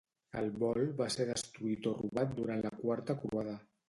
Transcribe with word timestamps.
El 0.39 0.45
bol 0.61 0.85
va 1.01 1.07
ser 1.15 1.27
destruït 1.29 1.89
o 1.91 1.93
robat 1.99 2.33
durant 2.39 2.65
la 2.65 2.73
Quarta 2.81 3.17
Croada. 3.21 3.55